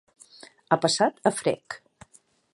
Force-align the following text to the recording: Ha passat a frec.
Ha 0.75 0.79
passat 0.85 1.23
a 1.31 1.33
frec. 1.43 1.79